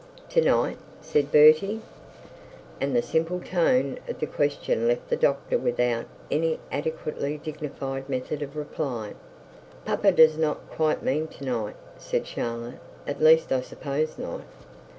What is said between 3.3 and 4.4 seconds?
tone of the